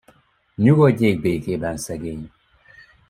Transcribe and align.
Nyugodjék 0.57 1.21
békében 1.21 1.77
szegény! 1.77 2.31